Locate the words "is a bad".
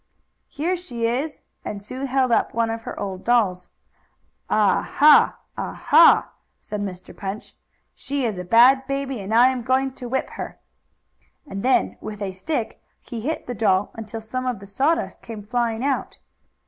8.25-8.87